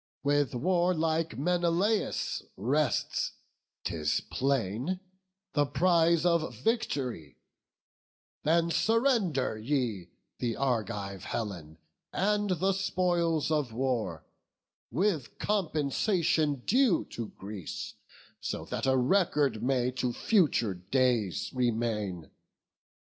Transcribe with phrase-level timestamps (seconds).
[0.23, 3.33] With warlike Menelaus rests,
[3.83, 4.99] 'tis plain,
[5.53, 7.37] The prize of vict'ry:
[8.41, 10.07] then surrender ye
[10.39, 11.77] The Argive Helen
[12.11, 14.25] and the spoils of war,
[14.89, 17.93] With compensation due to Greece,
[18.51, 22.31] that so A record may to future days remain."